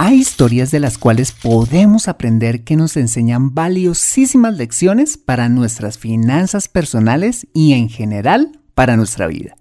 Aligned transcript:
Hay 0.00 0.14
historias 0.14 0.70
de 0.70 0.78
las 0.78 0.96
cuales 0.96 1.32
podemos 1.32 2.06
aprender 2.06 2.62
que 2.62 2.76
nos 2.76 2.96
enseñan 2.96 3.52
valiosísimas 3.52 4.56
lecciones 4.56 5.18
para 5.18 5.48
nuestras 5.48 5.98
finanzas 5.98 6.68
personales 6.68 7.48
y 7.52 7.72
en 7.72 7.88
general 7.88 8.60
para 8.76 8.96
nuestra 8.96 9.26
vida. 9.26 9.56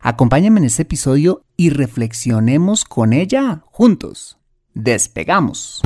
Acompáñame 0.00 0.60
en 0.60 0.64
este 0.64 0.80
episodio 0.84 1.42
y 1.58 1.68
reflexionemos 1.68 2.86
con 2.86 3.12
ella 3.12 3.64
juntos. 3.66 4.38
Despegamos. 4.72 5.82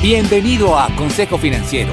Bienvenido 0.00 0.78
a 0.78 0.88
Consejo 0.96 1.36
Financiero 1.36 1.92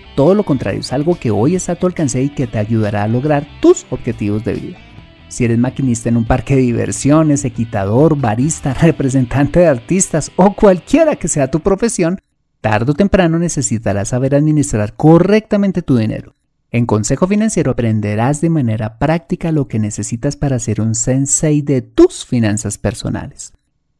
todo 0.15 0.35
lo 0.35 0.43
contrario, 0.43 0.81
es 0.81 0.93
algo 0.93 1.15
que 1.15 1.31
hoy 1.31 1.55
está 1.55 1.73
a 1.73 1.75
tu 1.75 1.87
alcance 1.87 2.21
y 2.21 2.29
que 2.29 2.47
te 2.47 2.57
ayudará 2.57 3.03
a 3.03 3.07
lograr 3.07 3.47
tus 3.61 3.85
objetivos 3.89 4.43
de 4.43 4.53
vida. 4.53 4.77
Si 5.27 5.45
eres 5.45 5.57
maquinista 5.57 6.09
en 6.09 6.17
un 6.17 6.25
parque 6.25 6.55
de 6.55 6.61
diversiones, 6.61 7.45
equitador, 7.45 8.17
barista, 8.17 8.73
representante 8.81 9.61
de 9.61 9.67
artistas 9.67 10.31
o 10.35 10.53
cualquiera 10.53 11.15
que 11.15 11.29
sea 11.29 11.49
tu 11.49 11.61
profesión, 11.61 12.19
tarde 12.59 12.91
o 12.91 12.95
temprano 12.95 13.39
necesitarás 13.39 14.09
saber 14.09 14.35
administrar 14.35 14.93
correctamente 14.95 15.81
tu 15.81 15.95
dinero. 15.95 16.35
En 16.69 16.85
Consejo 16.85 17.27
Financiero 17.27 17.71
aprenderás 17.71 18.41
de 18.41 18.49
manera 18.49 18.97
práctica 18.97 19.51
lo 19.51 19.67
que 19.67 19.79
necesitas 19.79 20.35
para 20.35 20.59
ser 20.59 20.81
un 20.81 20.95
sensei 20.95 21.61
de 21.61 21.81
tus 21.81 22.25
finanzas 22.25 22.77
personales. 22.77 23.53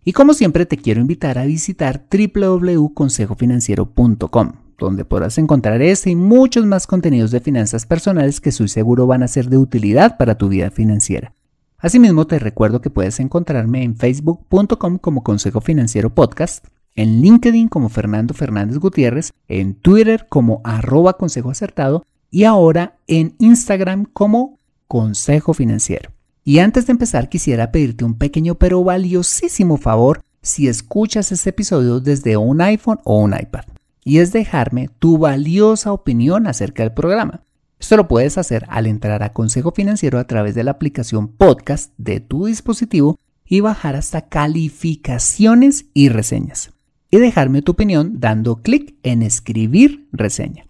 Y 0.03 0.13
como 0.13 0.33
siempre 0.33 0.65
te 0.65 0.77
quiero 0.77 1.01
invitar 1.01 1.37
a 1.37 1.45
visitar 1.45 2.07
www.consejofinanciero.com 2.09 4.70
donde 4.85 5.05
podrás 5.05 5.37
encontrar 5.37 5.81
este 5.81 6.09
y 6.11 6.15
muchos 6.15 6.65
más 6.65 6.87
contenidos 6.87 7.31
de 7.31 7.39
finanzas 7.39 7.85
personales 7.85 8.41
que 8.41 8.49
estoy 8.49 8.67
seguro 8.67 9.07
van 9.07 9.23
a 9.23 9.27
ser 9.27 9.49
de 9.49 9.57
utilidad 9.57 10.17
para 10.17 10.35
tu 10.35 10.49
vida 10.49 10.71
financiera. 10.71 11.33
Asimismo, 11.77 12.27
te 12.27 12.37
recuerdo 12.37 12.81
que 12.81 12.91
puedes 12.91 13.19
encontrarme 13.19 13.83
en 13.83 13.95
facebook.com 13.95 14.99
como 14.99 15.23
Consejo 15.23 15.61
Financiero 15.61 16.13
Podcast, 16.13 16.65
en 16.95 17.21
LinkedIn 17.21 17.69
como 17.69 17.89
Fernando 17.89 18.33
Fernández 18.33 18.77
Gutiérrez, 18.77 19.31
en 19.47 19.73
Twitter 19.73 20.27
como 20.29 20.61
arroba 20.63 21.17
Consejo 21.17 21.49
Acertado 21.49 22.05
y 22.29 22.43
ahora 22.43 22.97
en 23.07 23.35
Instagram 23.39 24.05
como 24.05 24.59
Consejo 24.87 25.53
Financiero. 25.53 26.11
Y 26.43 26.59
antes 26.59 26.85
de 26.85 26.91
empezar 26.91 27.29
quisiera 27.29 27.71
pedirte 27.71 28.05
un 28.05 28.15
pequeño 28.15 28.55
pero 28.55 28.83
valiosísimo 28.83 29.77
favor 29.77 30.21
si 30.41 30.67
escuchas 30.67 31.31
este 31.31 31.51
episodio 31.51 31.99
desde 31.99 32.37
un 32.37 32.61
iPhone 32.61 32.99
o 33.03 33.19
un 33.19 33.33
iPad 33.33 33.70
y 34.03 34.19
es 34.19 34.31
dejarme 34.31 34.89
tu 34.99 35.17
valiosa 35.17 35.91
opinión 35.93 36.47
acerca 36.47 36.83
del 36.83 36.93
programa. 36.93 37.41
Esto 37.79 37.97
lo 37.97 38.07
puedes 38.07 38.37
hacer 38.37 38.65
al 38.69 38.85
entrar 38.85 39.23
a 39.23 39.33
Consejo 39.33 39.71
Financiero 39.71 40.19
a 40.19 40.27
través 40.27 40.53
de 40.53 40.63
la 40.63 40.71
aplicación 40.71 41.27
podcast 41.27 41.93
de 41.97 42.19
tu 42.19 42.45
dispositivo 42.45 43.17
y 43.45 43.59
bajar 43.59 43.95
hasta 43.95 44.29
calificaciones 44.29 45.85
y 45.93 46.09
reseñas. 46.09 46.71
Y 47.09 47.17
dejarme 47.17 47.61
tu 47.61 47.73
opinión 47.73 48.19
dando 48.19 48.57
clic 48.57 48.95
en 49.03 49.23
escribir 49.23 50.07
reseña. 50.11 50.65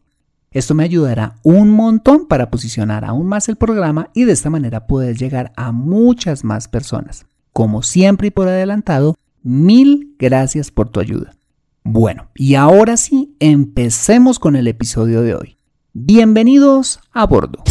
Esto 0.51 0.73
me 0.73 0.83
ayudará 0.83 1.35
un 1.43 1.69
montón 1.69 2.27
para 2.27 2.49
posicionar 2.49 3.05
aún 3.05 3.27
más 3.27 3.47
el 3.49 3.55
programa 3.55 4.09
y 4.13 4.23
de 4.23 4.33
esta 4.33 4.49
manera 4.49 4.87
poder 4.87 5.17
llegar 5.17 5.53
a 5.55 5.71
muchas 5.71 6.43
más 6.43 6.67
personas. 6.67 7.25
Como 7.53 7.83
siempre 7.83 8.29
y 8.29 8.31
por 8.31 8.47
adelantado, 8.47 9.15
mil 9.43 10.15
gracias 10.17 10.71
por 10.71 10.89
tu 10.89 10.99
ayuda. 10.99 11.33
Bueno, 11.83 12.29
y 12.35 12.55
ahora 12.55 12.95
sí, 12.95 13.35
empecemos 13.39 14.37
con 14.37 14.55
el 14.55 14.67
episodio 14.67 15.23
de 15.23 15.33
hoy. 15.33 15.57
Bienvenidos 15.93 16.99
a 17.11 17.25
bordo. 17.25 17.63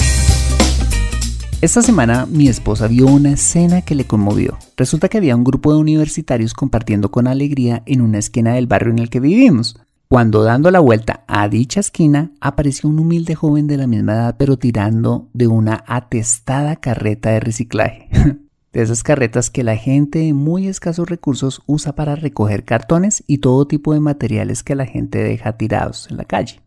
Esta 1.60 1.80
semana 1.80 2.26
mi 2.26 2.48
esposa 2.48 2.88
vio 2.88 3.06
una 3.06 3.32
escena 3.32 3.82
que 3.82 3.94
le 3.94 4.06
conmovió. 4.06 4.58
Resulta 4.76 5.08
que 5.08 5.18
había 5.18 5.36
un 5.36 5.44
grupo 5.44 5.72
de 5.72 5.78
universitarios 5.78 6.54
compartiendo 6.54 7.10
con 7.12 7.28
alegría 7.28 7.82
en 7.86 8.00
una 8.00 8.18
esquina 8.18 8.54
del 8.54 8.66
barrio 8.66 8.92
en 8.92 8.98
el 8.98 9.10
que 9.10 9.20
vivimos. 9.20 9.78
Cuando 10.08 10.42
dando 10.42 10.72
la 10.72 10.80
vuelta 10.80 11.22
a 11.28 11.48
dicha 11.48 11.78
esquina 11.78 12.32
apareció 12.40 12.88
un 12.88 12.98
humilde 12.98 13.36
joven 13.36 13.68
de 13.68 13.76
la 13.76 13.86
misma 13.86 14.14
edad 14.14 14.36
pero 14.36 14.58
tirando 14.58 15.28
de 15.34 15.46
una 15.46 15.84
atestada 15.86 16.76
carreta 16.76 17.30
de 17.30 17.40
reciclaje. 17.40 18.08
de 18.72 18.82
esas 18.82 19.02
carretas 19.02 19.50
que 19.50 19.64
la 19.64 19.76
gente 19.76 20.20
de 20.20 20.32
muy 20.32 20.68
escasos 20.68 21.08
recursos 21.08 21.62
usa 21.66 21.94
para 21.94 22.14
recoger 22.16 22.64
cartones 22.64 23.24
y 23.26 23.38
todo 23.38 23.66
tipo 23.66 23.92
de 23.92 24.00
materiales 24.00 24.62
que 24.62 24.74
la 24.74 24.86
gente 24.86 25.18
deja 25.18 25.56
tirados 25.56 26.08
en 26.10 26.16
la 26.16 26.24
calle. 26.24 26.60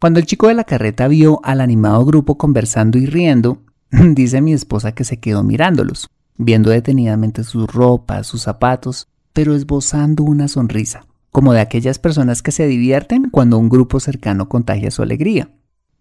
Cuando 0.00 0.20
el 0.20 0.26
chico 0.26 0.48
de 0.48 0.54
la 0.54 0.64
carreta 0.64 1.08
vio 1.08 1.40
al 1.44 1.60
animado 1.60 2.04
grupo 2.04 2.36
conversando 2.36 2.98
y 2.98 3.06
riendo, 3.06 3.62
dice 3.90 4.40
mi 4.40 4.52
esposa 4.52 4.92
que 4.92 5.04
se 5.04 5.18
quedó 5.18 5.42
mirándolos, 5.42 6.10
viendo 6.36 6.70
detenidamente 6.70 7.44
sus 7.44 7.66
ropas, 7.66 8.26
sus 8.26 8.42
zapatos, 8.42 9.08
pero 9.32 9.54
esbozando 9.54 10.24
una 10.24 10.48
sonrisa, 10.48 11.06
como 11.30 11.52
de 11.52 11.60
aquellas 11.60 11.98
personas 11.98 12.42
que 12.42 12.52
se 12.52 12.66
divierten 12.66 13.30
cuando 13.30 13.58
un 13.58 13.68
grupo 13.68 14.00
cercano 14.00 14.48
contagia 14.48 14.90
su 14.90 15.02
alegría. 15.02 15.50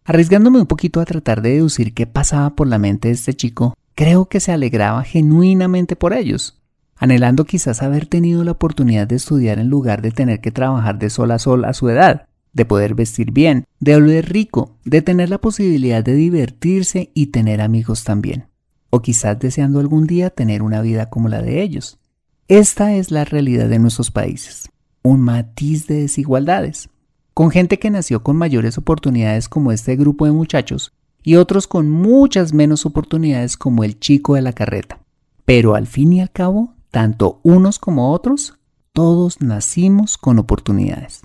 Arriesgándome 0.04 0.60
un 0.60 0.68
poquito 0.68 1.00
a 1.02 1.06
tratar 1.06 1.42
de 1.42 1.52
deducir 1.52 1.94
qué 1.94 2.06
pasaba 2.06 2.56
por 2.56 2.68
la 2.68 2.78
mente 2.78 3.08
de 3.08 3.14
este 3.16 3.34
chico, 3.34 3.76
Creo 3.96 4.26
que 4.26 4.42
se 4.42 4.52
alegraba 4.52 5.04
genuinamente 5.04 5.96
por 5.96 6.14
ellos, 6.14 6.62
anhelando 6.98 7.46
quizás 7.46 7.82
haber 7.82 8.08
tenido 8.08 8.44
la 8.44 8.52
oportunidad 8.52 9.08
de 9.08 9.16
estudiar 9.16 9.58
en 9.58 9.70
lugar 9.70 10.02
de 10.02 10.12
tener 10.12 10.42
que 10.42 10.52
trabajar 10.52 11.00
de 11.00 11.10
sol 11.10 11.32
a 11.32 11.40
sol 11.40 11.64
a 11.64 11.74
su 11.74 11.88
edad, 11.88 12.28
de 12.52 12.66
poder 12.66 12.94
vestir 12.94 13.32
bien, 13.32 13.64
de 13.80 13.96
oler 13.96 14.30
rico, 14.30 14.76
de 14.84 15.02
tener 15.02 15.30
la 15.30 15.40
posibilidad 15.40 16.04
de 16.04 16.14
divertirse 16.14 17.10
y 17.14 17.28
tener 17.28 17.62
amigos 17.62 18.04
también, 18.04 18.48
o 18.90 19.02
quizás 19.02 19.40
deseando 19.40 19.80
algún 19.80 20.08
día 20.08 20.30
tener 20.30 20.62
una 20.62 20.82
vida 20.82 21.10
como 21.10 21.30
la 21.30 21.42
de 21.42 21.62
ellos. 21.62 21.98
Esta 22.50 22.96
es 22.96 23.12
la 23.12 23.24
realidad 23.24 23.70
de 23.70 23.80
nuestros 23.80 24.12
países, 24.12 24.70
un 25.04 25.22
matiz 25.22 25.88
de 25.88 26.02
desigualdades, 26.02 26.90
con 27.34 27.50
gente 27.50 27.80
que 27.80 27.92
nació 27.92 28.24
con 28.24 28.36
mayores 28.36 28.78
oportunidades 28.78 29.48
como 29.48 29.72
este 29.72 29.96
grupo 29.96 30.26
de 30.26 30.34
muchachos 30.34 30.92
y 31.26 31.36
otros 31.36 31.68
con 31.68 31.90
muchas 31.90 32.54
menos 32.54 32.86
oportunidades 32.86 33.58
como 33.58 33.84
el 33.84 34.00
chico 34.00 34.36
de 34.36 34.44
la 34.44 34.54
carreta. 34.54 35.00
Pero 35.44 35.76
al 35.76 35.88
fin 35.88 36.14
y 36.14 36.22
al 36.22 36.32
cabo, 36.32 36.76
tanto 36.92 37.42
unos 37.44 37.80
como 37.80 38.12
otros, 38.14 38.54
todos 38.94 39.42
nacimos 39.42 40.18
con 40.18 40.40
oportunidades. 40.40 41.24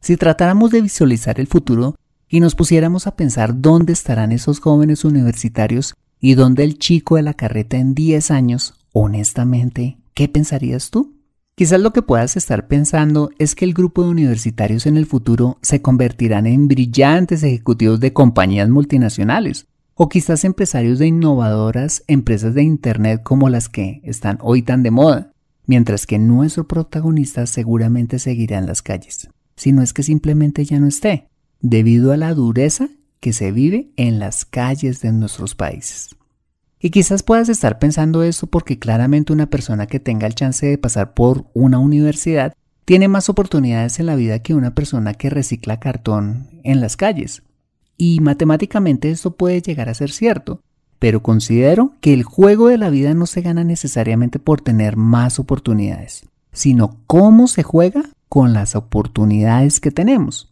Si 0.00 0.16
tratáramos 0.16 0.70
de 0.70 0.80
visualizar 0.80 1.38
el 1.40 1.48
futuro 1.48 1.96
y 2.28 2.40
nos 2.40 2.54
pusiéramos 2.54 3.06
a 3.06 3.16
pensar 3.16 3.60
dónde 3.60 3.92
estarán 3.92 4.32
esos 4.32 4.60
jóvenes 4.60 5.04
universitarios 5.04 5.94
y 6.20 6.34
dónde 6.34 6.64
el 6.64 6.78
chico 6.78 7.16
de 7.16 7.22
la 7.22 7.34
carreta 7.34 7.76
en 7.76 7.94
10 7.94 8.30
años, 8.30 8.74
honestamente, 8.92 9.98
¿qué 10.14 10.28
pensarías 10.28 10.90
tú? 10.90 11.16
Quizás 11.54 11.80
lo 11.80 11.92
que 11.92 12.00
puedas 12.00 12.36
estar 12.36 12.66
pensando 12.66 13.30
es 13.38 13.54
que 13.54 13.66
el 13.66 13.74
grupo 13.74 14.02
de 14.02 14.10
universitarios 14.10 14.86
en 14.86 14.96
el 14.96 15.04
futuro 15.04 15.58
se 15.60 15.82
convertirán 15.82 16.46
en 16.46 16.66
brillantes 16.66 17.42
ejecutivos 17.42 18.00
de 18.00 18.14
compañías 18.14 18.70
multinacionales 18.70 19.66
o 19.94 20.08
quizás 20.08 20.44
empresarios 20.44 20.98
de 20.98 21.08
innovadoras 21.08 22.04
empresas 22.06 22.54
de 22.54 22.62
Internet 22.62 23.22
como 23.22 23.50
las 23.50 23.68
que 23.68 24.00
están 24.04 24.38
hoy 24.40 24.62
tan 24.62 24.82
de 24.82 24.90
moda, 24.90 25.32
mientras 25.66 26.06
que 26.06 26.18
nuestro 26.18 26.66
protagonista 26.66 27.46
seguramente 27.46 28.18
seguirá 28.18 28.56
en 28.56 28.66
las 28.66 28.80
calles, 28.80 29.28
si 29.54 29.72
no 29.72 29.82
es 29.82 29.92
que 29.92 30.02
simplemente 30.02 30.64
ya 30.64 30.80
no 30.80 30.86
esté, 30.86 31.28
debido 31.60 32.12
a 32.12 32.16
la 32.16 32.32
dureza 32.32 32.88
que 33.20 33.34
se 33.34 33.52
vive 33.52 33.92
en 33.96 34.18
las 34.18 34.46
calles 34.46 35.02
de 35.02 35.12
nuestros 35.12 35.54
países. 35.54 36.16
Y 36.84 36.90
quizás 36.90 37.22
puedas 37.22 37.48
estar 37.48 37.78
pensando 37.78 38.24
eso 38.24 38.48
porque 38.48 38.80
claramente 38.80 39.32
una 39.32 39.46
persona 39.46 39.86
que 39.86 40.00
tenga 40.00 40.26
el 40.26 40.34
chance 40.34 40.66
de 40.66 40.78
pasar 40.78 41.14
por 41.14 41.46
una 41.54 41.78
universidad 41.78 42.54
tiene 42.84 43.06
más 43.06 43.28
oportunidades 43.28 44.00
en 44.00 44.06
la 44.06 44.16
vida 44.16 44.40
que 44.40 44.54
una 44.54 44.74
persona 44.74 45.14
que 45.14 45.30
recicla 45.30 45.78
cartón 45.78 46.48
en 46.64 46.80
las 46.80 46.96
calles. 46.96 47.44
Y 47.96 48.18
matemáticamente 48.18 49.12
esto 49.12 49.36
puede 49.36 49.62
llegar 49.62 49.88
a 49.88 49.94
ser 49.94 50.10
cierto, 50.10 50.60
pero 50.98 51.22
considero 51.22 51.92
que 52.00 52.12
el 52.12 52.24
juego 52.24 52.66
de 52.66 52.78
la 52.78 52.90
vida 52.90 53.14
no 53.14 53.26
se 53.26 53.42
gana 53.42 53.62
necesariamente 53.62 54.40
por 54.40 54.60
tener 54.60 54.96
más 54.96 55.38
oportunidades, 55.38 56.26
sino 56.52 56.98
cómo 57.06 57.46
se 57.46 57.62
juega 57.62 58.02
con 58.28 58.52
las 58.52 58.74
oportunidades 58.74 59.78
que 59.78 59.92
tenemos. 59.92 60.51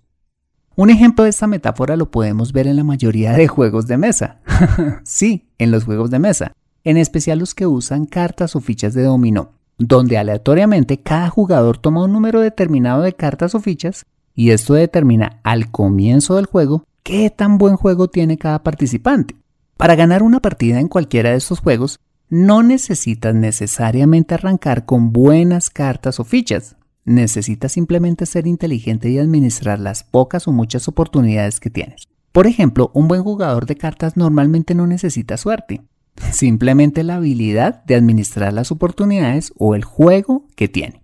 Un 0.80 0.88
ejemplo 0.88 1.24
de 1.24 1.30
esta 1.30 1.46
metáfora 1.46 1.94
lo 1.94 2.10
podemos 2.10 2.54
ver 2.54 2.66
en 2.66 2.76
la 2.76 2.84
mayoría 2.84 3.32
de 3.32 3.48
juegos 3.48 3.86
de 3.86 3.98
mesa. 3.98 4.40
sí, 5.04 5.46
en 5.58 5.70
los 5.70 5.84
juegos 5.84 6.08
de 6.08 6.18
mesa, 6.18 6.54
en 6.84 6.96
especial 6.96 7.38
los 7.38 7.54
que 7.54 7.66
usan 7.66 8.06
cartas 8.06 8.56
o 8.56 8.60
fichas 8.60 8.94
de 8.94 9.02
dominó, 9.02 9.50
donde 9.76 10.16
aleatoriamente 10.16 11.02
cada 11.02 11.28
jugador 11.28 11.76
toma 11.76 12.04
un 12.04 12.12
número 12.12 12.40
determinado 12.40 13.02
de 13.02 13.12
cartas 13.12 13.54
o 13.54 13.60
fichas 13.60 14.06
y 14.34 14.52
esto 14.52 14.72
determina 14.72 15.40
al 15.42 15.70
comienzo 15.70 16.36
del 16.36 16.46
juego 16.46 16.86
qué 17.02 17.28
tan 17.28 17.58
buen 17.58 17.76
juego 17.76 18.08
tiene 18.08 18.38
cada 18.38 18.62
participante. 18.62 19.36
Para 19.76 19.96
ganar 19.96 20.22
una 20.22 20.40
partida 20.40 20.80
en 20.80 20.88
cualquiera 20.88 21.32
de 21.32 21.36
estos 21.36 21.60
juegos, 21.60 22.00
no 22.30 22.62
necesitas 22.62 23.34
necesariamente 23.34 24.32
arrancar 24.32 24.86
con 24.86 25.12
buenas 25.12 25.68
cartas 25.68 26.18
o 26.20 26.24
fichas, 26.24 26.76
Necesitas 27.04 27.72
simplemente 27.72 28.26
ser 28.26 28.46
inteligente 28.46 29.10
y 29.10 29.18
administrar 29.18 29.80
las 29.80 30.04
pocas 30.04 30.46
o 30.46 30.52
muchas 30.52 30.88
oportunidades 30.88 31.60
que 31.60 31.70
tienes. 31.70 32.08
Por 32.32 32.46
ejemplo, 32.46 32.90
un 32.94 33.08
buen 33.08 33.22
jugador 33.22 33.66
de 33.66 33.76
cartas 33.76 34.16
normalmente 34.16 34.74
no 34.74 34.86
necesita 34.86 35.36
suerte, 35.36 35.82
simplemente 36.32 37.02
la 37.02 37.16
habilidad 37.16 37.84
de 37.84 37.96
administrar 37.96 38.52
las 38.52 38.70
oportunidades 38.70 39.52
o 39.58 39.74
el 39.74 39.84
juego 39.84 40.46
que 40.54 40.68
tiene. 40.68 41.02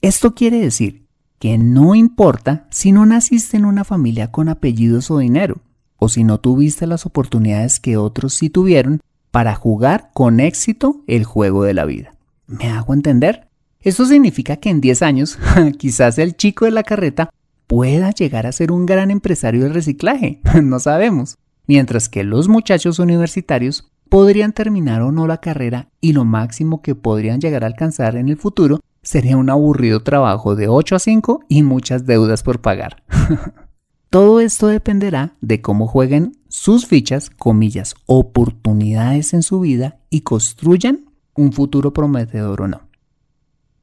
Esto 0.00 0.34
quiere 0.34 0.60
decir 0.60 1.06
que 1.38 1.58
no 1.58 1.94
importa 1.94 2.66
si 2.70 2.92
no 2.92 3.06
naciste 3.06 3.56
en 3.56 3.64
una 3.64 3.84
familia 3.84 4.30
con 4.30 4.48
apellidos 4.48 5.10
o 5.10 5.18
dinero, 5.18 5.60
o 5.96 6.08
si 6.08 6.24
no 6.24 6.38
tuviste 6.38 6.86
las 6.86 7.06
oportunidades 7.06 7.80
que 7.80 7.96
otros 7.96 8.34
sí 8.34 8.50
tuvieron 8.50 9.00
para 9.30 9.54
jugar 9.54 10.10
con 10.14 10.40
éxito 10.40 11.02
el 11.06 11.24
juego 11.24 11.64
de 11.64 11.74
la 11.74 11.84
vida. 11.84 12.12
¿Me 12.46 12.68
hago 12.68 12.94
entender? 12.94 13.47
Esto 13.80 14.06
significa 14.06 14.56
que 14.56 14.70
en 14.70 14.80
10 14.80 15.02
años 15.02 15.38
quizás 15.78 16.18
el 16.18 16.36
chico 16.36 16.64
de 16.64 16.72
la 16.72 16.82
carreta 16.82 17.30
pueda 17.66 18.10
llegar 18.10 18.46
a 18.46 18.52
ser 18.52 18.72
un 18.72 18.86
gran 18.86 19.10
empresario 19.10 19.62
del 19.62 19.74
reciclaje, 19.74 20.40
no 20.62 20.80
sabemos, 20.80 21.38
mientras 21.66 22.08
que 22.08 22.24
los 22.24 22.48
muchachos 22.48 22.98
universitarios 22.98 23.90
podrían 24.08 24.52
terminar 24.52 25.02
o 25.02 25.12
no 25.12 25.26
la 25.26 25.38
carrera 25.38 25.90
y 26.00 26.12
lo 26.12 26.24
máximo 26.24 26.82
que 26.82 26.94
podrían 26.94 27.40
llegar 27.40 27.62
a 27.62 27.66
alcanzar 27.66 28.16
en 28.16 28.28
el 28.28 28.36
futuro 28.36 28.80
sería 29.02 29.36
un 29.36 29.50
aburrido 29.50 30.02
trabajo 30.02 30.56
de 30.56 30.68
8 30.68 30.96
a 30.96 30.98
5 30.98 31.44
y 31.48 31.62
muchas 31.62 32.06
deudas 32.06 32.42
por 32.42 32.60
pagar. 32.60 33.04
Todo 34.10 34.40
esto 34.40 34.68
dependerá 34.68 35.34
de 35.42 35.60
cómo 35.60 35.86
jueguen 35.86 36.38
sus 36.48 36.86
fichas, 36.86 37.28
comillas, 37.28 37.94
oportunidades 38.06 39.34
en 39.34 39.42
su 39.42 39.60
vida 39.60 40.00
y 40.08 40.22
construyan 40.22 41.10
un 41.36 41.52
futuro 41.52 41.92
prometedor 41.92 42.62
o 42.62 42.68
no. 42.68 42.87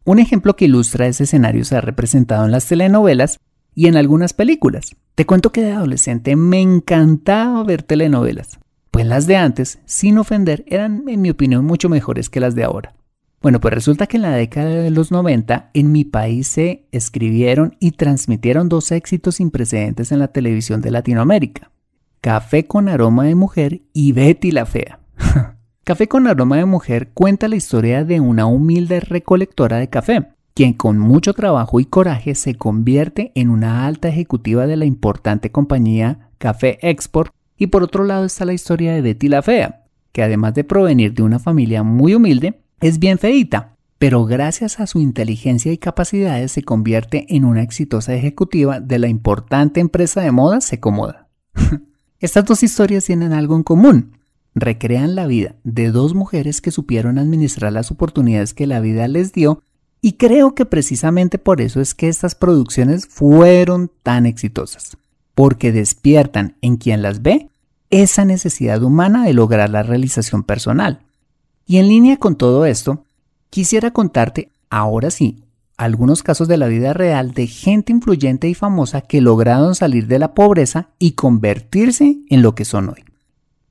Un 0.05 0.19
ejemplo 0.19 0.55
que 0.55 0.65
ilustra 0.65 1.07
ese 1.07 1.23
escenario 1.23 1.65
se 1.65 1.75
ha 1.75 1.81
representado 1.81 2.45
en 2.45 2.51
las 2.51 2.67
telenovelas 2.67 3.39
y 3.73 3.87
en 3.87 3.97
algunas 3.97 4.33
películas. 4.33 4.95
Te 5.15 5.25
cuento 5.25 5.51
que 5.51 5.63
de 5.63 5.71
adolescente 5.71 6.35
me 6.35 6.61
encantaba 6.61 7.63
ver 7.63 7.81
telenovelas, 7.81 8.59
pues 8.91 9.07
las 9.07 9.25
de 9.25 9.37
antes, 9.37 9.79
sin 9.85 10.19
ofender, 10.19 10.63
eran 10.67 11.03
en 11.07 11.21
mi 11.21 11.31
opinión 11.31 11.65
mucho 11.65 11.89
mejores 11.89 12.29
que 12.29 12.39
las 12.39 12.53
de 12.53 12.63
ahora. 12.63 12.93
Bueno, 13.41 13.59
pues 13.59 13.73
resulta 13.73 14.05
que 14.05 14.17
en 14.17 14.23
la 14.23 14.35
década 14.35 14.69
de 14.69 14.91
los 14.91 15.11
90 15.11 15.71
en 15.73 15.91
mi 15.91 16.05
país 16.05 16.49
se 16.49 16.85
escribieron 16.91 17.75
y 17.79 17.91
transmitieron 17.91 18.69
dos 18.69 18.91
éxitos 18.91 19.35
sin 19.35 19.49
precedentes 19.49 20.11
en 20.11 20.19
la 20.19 20.27
televisión 20.27 20.81
de 20.81 20.91
Latinoamérica. 20.91 21.71
Café 22.21 22.67
con 22.67 22.89
aroma 22.89 23.25
de 23.25 23.33
mujer 23.33 23.81
y 23.91 24.11
Betty 24.11 24.51
la 24.51 24.67
Fea. 24.67 24.99
Café 25.85 26.07
con 26.07 26.25
aroma 26.25 26.57
de 26.57 26.65
mujer 26.65 27.11
cuenta 27.13 27.47
la 27.47 27.57
historia 27.57 28.03
de 28.03 28.19
una 28.19 28.47
humilde 28.47 29.01
recolectora 29.01 29.77
de 29.77 29.87
café, 29.87 30.29
quien 30.55 30.73
con 30.73 30.97
mucho 30.97 31.33
trabajo 31.33 31.79
y 31.79 31.85
coraje 31.85 32.33
se 32.33 32.55
convierte 32.55 33.31
en 33.35 33.51
una 33.51 33.85
alta 33.85 34.07
ejecutiva 34.07 34.65
de 34.65 34.77
la 34.77 34.85
importante 34.85 35.51
compañía 35.51 36.31
Café 36.39 36.79
Export. 36.81 37.31
Y 37.55 37.67
por 37.67 37.83
otro 37.83 38.03
lado 38.03 38.25
está 38.25 38.45
la 38.45 38.53
historia 38.53 38.95
de 38.95 39.03
Betty 39.03 39.27
la 39.27 39.43
Fea, 39.43 39.83
que 40.11 40.23
además 40.23 40.55
de 40.55 40.63
provenir 40.63 41.13
de 41.13 41.21
una 41.21 41.37
familia 41.37 41.83
muy 41.83 42.15
humilde, 42.15 42.59
es 42.79 42.97
bien 42.97 43.19
feita, 43.19 43.75
pero 43.99 44.25
gracias 44.25 44.79
a 44.79 44.87
su 44.87 44.99
inteligencia 44.99 45.71
y 45.71 45.77
capacidades 45.77 46.51
se 46.51 46.63
convierte 46.63 47.27
en 47.29 47.45
una 47.45 47.61
exitosa 47.61 48.15
ejecutiva 48.15 48.79
de 48.79 48.97
la 48.97 49.07
importante 49.07 49.81
empresa 49.81 50.21
de 50.21 50.31
moda 50.31 50.61
Secomoda. 50.61 51.27
Estas 52.19 52.43
dos 52.45 52.63
historias 52.63 53.05
tienen 53.05 53.33
algo 53.33 53.55
en 53.55 53.61
común, 53.61 54.14
recrean 54.55 55.15
la 55.15 55.27
vida 55.27 55.55
de 55.63 55.91
dos 55.91 56.15
mujeres 56.15 56.61
que 56.61 56.71
supieron 56.71 57.19
administrar 57.19 57.73
las 57.73 57.91
oportunidades 57.91 58.53
que 58.53 58.65
la 58.65 58.79
vida 58.79 59.07
les 59.07 59.33
dio 59.33 59.61
y 60.01 60.13
creo 60.13 60.55
que 60.55 60.65
precisamente 60.65 61.37
por 61.37 61.61
eso 61.61 61.81
es 61.81 61.93
que 61.93 62.07
estas 62.07 62.35
producciones 62.35 63.07
fueron 63.07 63.91
tan 64.03 64.25
exitosas, 64.25 64.97
porque 65.33 65.71
despiertan 65.71 66.55
en 66.61 66.77
quien 66.77 67.01
las 67.01 67.21
ve 67.21 67.49
esa 67.89 68.23
necesidad 68.23 68.83
humana 68.83 69.25
de 69.25 69.33
lograr 69.33 69.69
la 69.69 69.83
realización 69.83 70.43
personal. 70.43 70.99
Y 71.65 71.77
en 71.77 71.87
línea 71.87 72.17
con 72.17 72.35
todo 72.35 72.65
esto, 72.65 73.03
quisiera 73.49 73.91
contarte, 73.91 74.51
ahora 74.69 75.09
sí, 75.09 75.43
algunos 75.77 76.23
casos 76.23 76.47
de 76.47 76.57
la 76.57 76.67
vida 76.67 76.93
real 76.93 77.33
de 77.33 77.47
gente 77.47 77.91
influyente 77.91 78.47
y 78.47 78.53
famosa 78.53 79.01
que 79.01 79.21
lograron 79.21 79.75
salir 79.75 80.07
de 80.07 80.19
la 80.19 80.33
pobreza 80.33 80.89
y 80.99 81.13
convertirse 81.13 82.17
en 82.29 82.41
lo 82.41 82.53
que 82.53 82.65
son 82.65 82.89
hoy. 82.89 83.04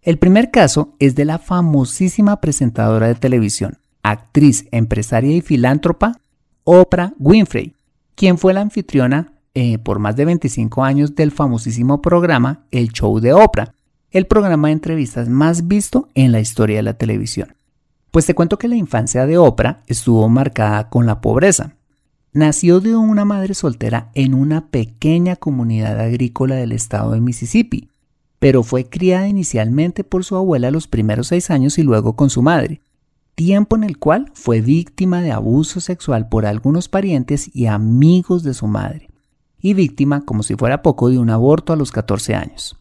El 0.04 0.18
primer 0.18 0.50
caso 0.50 0.94
es 0.98 1.14
de 1.14 1.24
la 1.24 1.38
famosísima 1.38 2.38
presentadora 2.42 3.06
de 3.06 3.14
televisión, 3.14 3.78
actriz, 4.02 4.66
empresaria 4.70 5.34
y 5.34 5.40
filántropa 5.40 6.20
Oprah 6.64 7.14
Winfrey, 7.18 7.74
quien 8.14 8.36
fue 8.36 8.52
la 8.52 8.60
anfitriona 8.60 9.32
eh, 9.54 9.78
por 9.78 10.00
más 10.00 10.14
de 10.14 10.26
25 10.26 10.84
años 10.84 11.14
del 11.14 11.30
famosísimo 11.30 12.02
programa 12.02 12.66
El 12.70 12.90
Show 12.90 13.18
de 13.18 13.32
Oprah, 13.32 13.72
el 14.10 14.26
programa 14.26 14.68
de 14.68 14.74
entrevistas 14.74 15.30
más 15.30 15.68
visto 15.68 16.10
en 16.14 16.32
la 16.32 16.40
historia 16.40 16.76
de 16.76 16.82
la 16.82 16.98
televisión. 16.98 17.54
Pues 18.10 18.26
te 18.26 18.34
cuento 18.34 18.58
que 18.58 18.68
la 18.68 18.76
infancia 18.76 19.24
de 19.24 19.38
Oprah 19.38 19.82
estuvo 19.86 20.28
marcada 20.28 20.90
con 20.90 21.06
la 21.06 21.22
pobreza. 21.22 21.76
Nació 22.34 22.80
de 22.80 22.94
una 22.94 23.24
madre 23.24 23.54
soltera 23.54 24.10
en 24.14 24.34
una 24.34 24.66
pequeña 24.68 25.36
comunidad 25.36 25.98
agrícola 25.98 26.56
del 26.56 26.72
estado 26.72 27.12
de 27.12 27.20
Mississippi, 27.20 27.88
pero 28.44 28.62
fue 28.62 28.84
criada 28.84 29.26
inicialmente 29.26 30.04
por 30.04 30.22
su 30.22 30.36
abuela 30.36 30.70
los 30.70 30.86
primeros 30.86 31.28
seis 31.28 31.50
años 31.50 31.78
y 31.78 31.82
luego 31.82 32.14
con 32.14 32.28
su 32.28 32.42
madre, 32.42 32.82
tiempo 33.34 33.74
en 33.74 33.84
el 33.84 33.96
cual 33.96 34.30
fue 34.34 34.60
víctima 34.60 35.22
de 35.22 35.32
abuso 35.32 35.80
sexual 35.80 36.28
por 36.28 36.44
algunos 36.44 36.90
parientes 36.90 37.50
y 37.54 37.64
amigos 37.64 38.42
de 38.42 38.52
su 38.52 38.66
madre, 38.66 39.08
y 39.62 39.72
víctima, 39.72 40.26
como 40.26 40.42
si 40.42 40.56
fuera 40.56 40.82
poco, 40.82 41.08
de 41.08 41.16
un 41.16 41.30
aborto 41.30 41.72
a 41.72 41.76
los 41.76 41.90
14 41.90 42.34
años. 42.34 42.76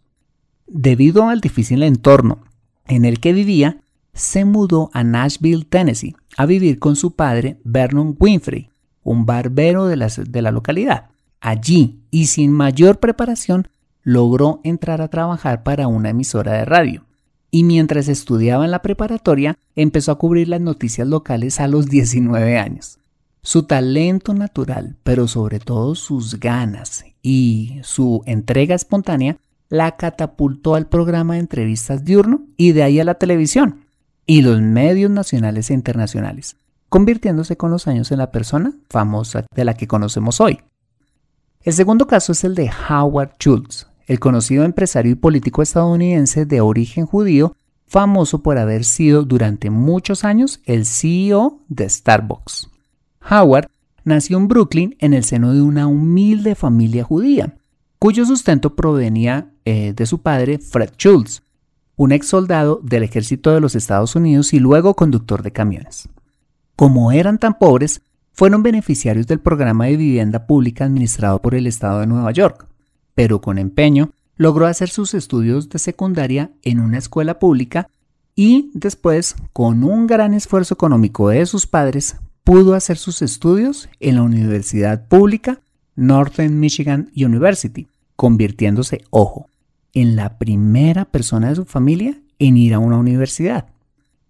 Debido 0.67 1.29
al 1.29 1.39
difícil 1.39 1.81
entorno 1.83 2.39
en 2.85 3.05
el 3.05 3.21
que 3.21 3.31
vivía, 3.31 3.79
se 4.13 4.43
mudó 4.43 4.89
a 4.91 5.05
Nashville, 5.05 5.63
Tennessee, 5.63 6.17
a 6.35 6.45
vivir 6.45 6.77
con 6.77 6.97
su 6.97 7.15
padre 7.15 7.57
Vernon 7.63 8.17
Winfrey, 8.19 8.69
un 9.01 9.25
barbero 9.25 9.85
de 9.85 9.95
la, 9.95 10.09
de 10.09 10.41
la 10.41 10.51
localidad. 10.51 11.11
Allí, 11.39 12.01
y 12.11 12.25
sin 12.25 12.51
mayor 12.51 12.99
preparación, 12.99 13.69
logró 14.03 14.61
entrar 14.63 15.01
a 15.01 15.07
trabajar 15.07 15.63
para 15.63 15.87
una 15.87 16.09
emisora 16.09 16.53
de 16.53 16.65
radio. 16.65 17.05
Y 17.51 17.63
mientras 17.63 18.07
estudiaba 18.07 18.65
en 18.65 18.71
la 18.71 18.81
preparatoria, 18.81 19.57
empezó 19.75 20.11
a 20.11 20.17
cubrir 20.17 20.49
las 20.49 20.61
noticias 20.61 21.07
locales 21.07 21.59
a 21.59 21.67
los 21.67 21.87
19 21.87 22.57
años. 22.57 22.99
Su 23.41 23.63
talento 23.63 24.33
natural, 24.33 24.95
pero 25.03 25.27
sobre 25.27 25.59
todo 25.59 25.95
sus 25.95 26.39
ganas 26.39 27.05
y 27.21 27.79
su 27.83 28.23
entrega 28.25 28.75
espontánea, 28.75 29.37
la 29.69 29.95
catapultó 29.97 30.75
al 30.75 30.87
programa 30.87 31.33
de 31.33 31.41
entrevistas 31.41 32.05
diurno 32.05 32.43
y 32.57 32.71
de 32.71 32.83
ahí 32.83 32.99
a 32.99 33.03
la 33.03 33.15
televisión 33.15 33.85
y 34.25 34.41
los 34.41 34.61
medios 34.61 35.11
nacionales 35.11 35.69
e 35.69 35.73
internacionales, 35.73 36.55
convirtiéndose 36.89 37.57
con 37.57 37.71
los 37.71 37.87
años 37.87 38.11
en 38.11 38.19
la 38.19 38.31
persona 38.31 38.73
famosa 38.89 39.45
de 39.53 39.65
la 39.65 39.73
que 39.73 39.87
conocemos 39.87 40.39
hoy. 40.39 40.59
El 41.61 41.73
segundo 41.73 42.07
caso 42.07 42.31
es 42.31 42.43
el 42.43 42.55
de 42.55 42.71
Howard 42.89 43.31
Schultz, 43.39 43.87
el 44.07 44.19
conocido 44.19 44.63
empresario 44.63 45.11
y 45.11 45.15
político 45.15 45.61
estadounidense 45.61 46.45
de 46.45 46.61
origen 46.61 47.05
judío, 47.05 47.55
famoso 47.85 48.41
por 48.41 48.57
haber 48.57 48.85
sido 48.85 49.23
durante 49.23 49.69
muchos 49.69 50.23
años 50.23 50.61
el 50.65 50.85
CEO 50.85 51.59
de 51.67 51.87
Starbucks. 51.87 52.69
Howard 53.29 53.69
nació 54.03 54.37
en 54.37 54.47
Brooklyn 54.47 54.95
en 54.99 55.13
el 55.13 55.23
seno 55.23 55.53
de 55.53 55.61
una 55.61 55.87
humilde 55.87 56.55
familia 56.55 57.03
judía, 57.03 57.55
cuyo 57.99 58.25
sustento 58.25 58.75
provenía 58.75 59.51
eh, 59.65 59.93
de 59.95 60.05
su 60.05 60.21
padre, 60.21 60.59
Fred 60.59 60.91
Schultz, 60.97 61.41
un 61.95 62.11
ex 62.11 62.27
soldado 62.27 62.79
del 62.83 63.03
ejército 63.03 63.53
de 63.53 63.61
los 63.61 63.75
Estados 63.75 64.15
Unidos 64.15 64.53
y 64.53 64.59
luego 64.59 64.95
conductor 64.95 65.43
de 65.43 65.51
camiones. 65.51 66.09
Como 66.75 67.11
eran 67.11 67.37
tan 67.37 67.57
pobres, 67.59 68.01
fueron 68.33 68.63
beneficiarios 68.63 69.27
del 69.27 69.39
programa 69.39 69.85
de 69.85 69.97
vivienda 69.97 70.47
pública 70.47 70.85
administrado 70.85 71.41
por 71.41 71.53
el 71.53 71.67
Estado 71.67 71.99
de 71.99 72.07
Nueva 72.07 72.31
York, 72.31 72.67
pero 73.15 73.41
con 73.41 73.57
empeño 73.57 74.11
logró 74.35 74.65
hacer 74.65 74.89
sus 74.89 75.13
estudios 75.13 75.69
de 75.69 75.79
secundaria 75.79 76.51
en 76.63 76.79
una 76.79 76.97
escuela 76.97 77.39
pública 77.39 77.89
y 78.35 78.71
después, 78.73 79.35
con 79.53 79.83
un 79.83 80.07
gran 80.07 80.33
esfuerzo 80.33 80.73
económico 80.73 81.29
de 81.29 81.45
sus 81.45 81.67
padres, 81.67 82.17
pudo 82.43 82.73
hacer 82.73 82.97
sus 82.97 83.21
estudios 83.21 83.89
en 83.99 84.15
la 84.15 84.23
Universidad 84.23 85.07
Pública 85.07 85.61
Northern 85.95 86.59
Michigan 86.59 87.11
University, 87.15 87.87
convirtiéndose, 88.15 89.03
ojo, 89.11 89.47
en 89.93 90.15
la 90.15 90.37
primera 90.39 91.05
persona 91.05 91.49
de 91.49 91.55
su 91.55 91.65
familia 91.65 92.19
en 92.39 92.57
ir 92.57 92.73
a 92.73 92.79
una 92.79 92.97
universidad. 92.97 93.67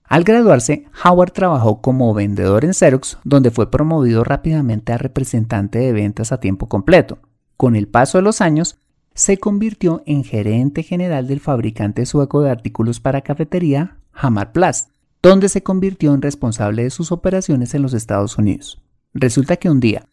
Al 0.03 0.25
graduarse, 0.25 0.85
Howard 1.03 1.31
trabajó 1.31 1.81
como 1.81 2.13
vendedor 2.13 2.65
en 2.65 2.73
Xerox, 2.73 3.17
donde 3.23 3.51
fue 3.51 3.71
promovido 3.71 4.23
rápidamente 4.23 4.91
a 4.91 4.97
representante 4.97 5.79
de 5.79 5.93
ventas 5.93 6.31
a 6.31 6.39
tiempo 6.39 6.67
completo. 6.67 7.19
Con 7.63 7.77
el 7.77 7.87
paso 7.87 8.17
de 8.17 8.23
los 8.23 8.41
años, 8.41 8.77
se 9.13 9.37
convirtió 9.37 10.03
en 10.05 10.25
gerente 10.25 10.83
general 10.83 11.27
del 11.27 11.39
fabricante 11.39 12.05
sueco 12.05 12.41
de 12.41 12.49
artículos 12.49 12.99
para 12.99 13.21
cafetería 13.21 13.95
Hamar 14.11 14.51
Plast, 14.51 14.89
donde 15.21 15.47
se 15.47 15.63
convirtió 15.63 16.13
en 16.13 16.21
responsable 16.21 16.83
de 16.83 16.89
sus 16.89 17.13
operaciones 17.13 17.73
en 17.73 17.81
los 17.81 17.93
Estados 17.93 18.37
Unidos. 18.37 18.81
Resulta 19.13 19.55
que 19.55 19.69
un 19.69 19.79
día, 19.79 20.05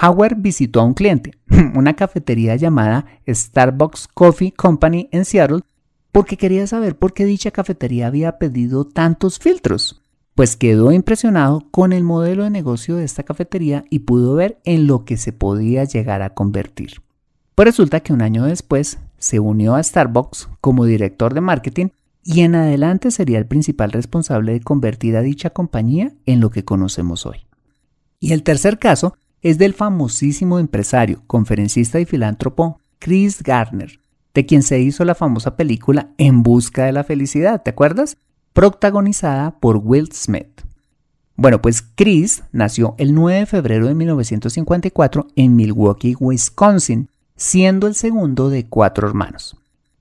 Howard 0.00 0.36
visitó 0.36 0.78
a 0.78 0.84
un 0.84 0.94
cliente, 0.94 1.32
una 1.74 1.96
cafetería 1.96 2.54
llamada 2.54 3.06
Starbucks 3.28 4.06
Coffee 4.06 4.52
Company 4.52 5.08
en 5.10 5.24
Seattle, 5.24 5.62
porque 6.12 6.36
quería 6.36 6.68
saber 6.68 6.96
por 6.96 7.14
qué 7.14 7.24
dicha 7.24 7.50
cafetería 7.50 8.06
había 8.06 8.38
pedido 8.38 8.84
tantos 8.84 9.40
filtros. 9.40 10.01
Pues 10.42 10.56
quedó 10.56 10.90
impresionado 10.90 11.68
con 11.70 11.92
el 11.92 12.02
modelo 12.02 12.42
de 12.42 12.50
negocio 12.50 12.96
de 12.96 13.04
esta 13.04 13.22
cafetería 13.22 13.84
y 13.90 14.00
pudo 14.00 14.34
ver 14.34 14.58
en 14.64 14.88
lo 14.88 15.04
que 15.04 15.16
se 15.16 15.32
podía 15.32 15.84
llegar 15.84 16.20
a 16.20 16.30
convertir. 16.30 17.00
Pues 17.54 17.66
resulta 17.66 18.00
que 18.00 18.12
un 18.12 18.22
año 18.22 18.42
después 18.42 18.98
se 19.18 19.38
unió 19.38 19.76
a 19.76 19.82
Starbucks 19.84 20.48
como 20.60 20.84
director 20.84 21.32
de 21.32 21.42
marketing 21.42 21.90
y 22.24 22.40
en 22.40 22.56
adelante 22.56 23.12
sería 23.12 23.38
el 23.38 23.46
principal 23.46 23.92
responsable 23.92 24.54
de 24.54 24.60
convertir 24.62 25.16
a 25.16 25.22
dicha 25.22 25.50
compañía 25.50 26.12
en 26.26 26.40
lo 26.40 26.50
que 26.50 26.64
conocemos 26.64 27.24
hoy. 27.24 27.46
Y 28.18 28.32
el 28.32 28.42
tercer 28.42 28.80
caso 28.80 29.16
es 29.42 29.58
del 29.58 29.74
famosísimo 29.74 30.58
empresario, 30.58 31.22
conferencista 31.28 32.00
y 32.00 32.04
filántropo 32.04 32.80
Chris 32.98 33.44
Garner, 33.44 34.00
de 34.34 34.44
quien 34.44 34.64
se 34.64 34.80
hizo 34.80 35.04
la 35.04 35.14
famosa 35.14 35.54
película 35.54 36.08
En 36.18 36.42
Busca 36.42 36.86
de 36.86 36.90
la 36.90 37.04
Felicidad, 37.04 37.62
¿te 37.62 37.70
acuerdas? 37.70 38.16
Protagonizada 38.52 39.58
por 39.58 39.78
Will 39.78 40.10
Smith. 40.12 40.62
Bueno, 41.36 41.62
pues 41.62 41.82
Chris 41.82 42.44
nació 42.52 42.94
el 42.98 43.14
9 43.14 43.40
de 43.40 43.46
febrero 43.46 43.86
de 43.86 43.94
1954 43.94 45.28
en 45.36 45.56
Milwaukee, 45.56 46.16
Wisconsin, 46.20 47.08
siendo 47.36 47.86
el 47.86 47.94
segundo 47.94 48.50
de 48.50 48.66
cuatro 48.66 49.08
hermanos. 49.08 49.56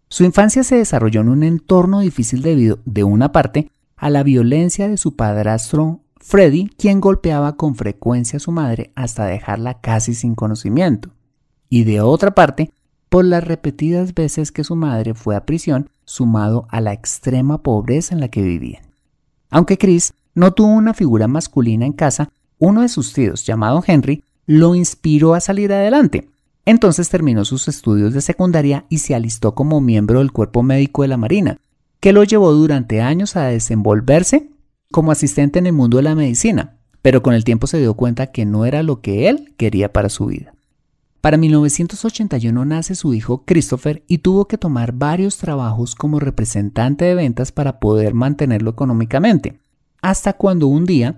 Su 0.10 0.26
infancia 0.26 0.64
se 0.64 0.76
desarrolló 0.76 1.22
en 1.22 1.30
un 1.30 1.44
entorno 1.44 2.02
difícil 2.02 2.42
debido, 2.42 2.80
de 2.86 3.06
una 3.06 3.32
parte, 3.32 3.72
a 3.96 4.10
la 4.10 4.24
violencia 4.24 4.90
de 4.90 4.98
su 4.98 5.16
padrastro 5.16 6.02
Freddy, 6.18 6.70
quien 6.78 7.00
golpeaba 7.00 7.56
con 7.56 7.76
frecuencia 7.76 8.38
a 8.38 8.42
su 8.42 8.52
madre 8.52 8.92
hasta 8.96 9.26
dejarla 9.26 9.80
casi 9.80 10.14
sin 10.14 10.36
conocimiento, 10.36 11.10
y 11.70 11.86
de 11.86 12.02
otra 12.02 12.32
parte, 12.32 12.72
por 13.10 13.26
las 13.26 13.44
repetidas 13.44 14.14
veces 14.14 14.52
que 14.52 14.64
su 14.64 14.76
madre 14.76 15.14
fue 15.14 15.36
a 15.36 15.46
prisión, 15.46 15.90
sumado 16.12 16.68
a 16.70 16.82
la 16.82 16.92
extrema 16.92 17.64
pobreza 17.64 18.14
en 18.14 18.20
la 18.20 18.28
que 18.28 18.42
vivían. 18.42 18.84
Aunque 19.50 19.78
Chris 19.78 20.14
no 20.36 20.52
tuvo 20.52 20.74
una 20.74 20.94
figura 20.94 21.28
masculina 21.28 21.86
en 21.86 21.94
casa, 21.94 22.32
uno 22.60 22.82
de 22.82 22.90
sus 22.90 23.14
tíos, 23.14 23.46
llamado 23.46 23.84
Henry, 23.86 24.24
lo 24.46 24.76
inspiró 24.76 25.34
a 25.34 25.40
salir 25.40 25.72
adelante. 25.72 26.28
Entonces 26.66 27.10
terminó 27.10 27.46
sus 27.46 27.68
estudios 27.68 28.14
de 28.14 28.22
secundaria 28.22 28.86
y 28.90 29.00
se 29.00 29.16
alistó 29.16 29.56
como 29.56 29.82
miembro 29.82 30.20
del 30.20 30.32
cuerpo 30.32 30.64
médico 30.64 31.02
de 31.02 31.08
la 31.08 31.18
Marina, 31.18 31.58
que 32.00 32.14
lo 32.14 32.24
llevó 32.24 32.52
durante 32.52 33.02
años 33.02 33.36
a 33.36 33.46
desenvolverse 33.46 34.50
como 34.92 35.12
asistente 35.12 35.60
en 35.60 35.68
el 35.68 35.74
mundo 35.74 35.98
de 35.98 36.04
la 36.04 36.16
medicina, 36.16 36.76
pero 37.02 37.24
con 37.24 37.34
el 37.34 37.46
tiempo 37.46 37.68
se 37.68 37.80
dio 37.80 37.94
cuenta 37.94 38.28
que 38.28 38.46
no 38.46 38.66
era 38.66 38.84
lo 38.84 39.02
que 39.02 39.30
él 39.30 39.54
quería 39.58 39.94
para 39.94 40.10
su 40.10 40.26
vida. 40.26 40.54
Para 41.22 41.38
1981 41.38 42.66
nace 42.66 42.96
su 42.96 43.14
hijo 43.14 43.44
Christopher 43.46 44.04
y 44.08 44.18
tuvo 44.18 44.46
que 44.48 44.58
tomar 44.58 44.92
varios 44.92 45.38
trabajos 45.38 45.94
como 45.94 46.20
representante 46.20 47.06
de 47.06 47.14
ventas 47.14 47.52
para 47.52 47.80
poder 47.80 48.16
mantenerlo 48.16 48.72
económicamente, 48.72 49.60
hasta 50.02 50.34
cuando 50.34 50.66
un 50.66 50.86
día 50.86 51.18